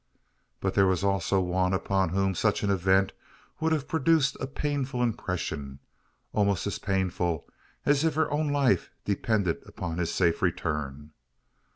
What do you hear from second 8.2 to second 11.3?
own life depended upon his safe return.